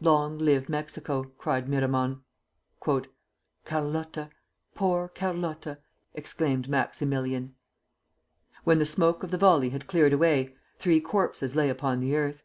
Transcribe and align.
"Long 0.00 0.38
live 0.38 0.70
Mexico!" 0.70 1.24
cried 1.36 1.68
Miramon. 1.68 2.22
"Carlotta! 3.66 4.30
Poor 4.74 5.08
Carlotta!" 5.08 5.76
exclaimed 6.14 6.70
Maximilian. 6.70 7.54
When 8.62 8.78
the 8.78 8.86
smoke 8.86 9.22
of 9.22 9.30
the 9.30 9.36
volley 9.36 9.68
had 9.68 9.86
cleared 9.86 10.14
away, 10.14 10.56
three 10.78 11.02
corpses 11.02 11.54
lay 11.54 11.68
upon 11.68 12.00
the 12.00 12.16
earth. 12.16 12.42